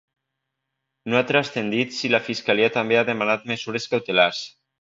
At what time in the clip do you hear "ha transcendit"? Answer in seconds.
1.19-1.93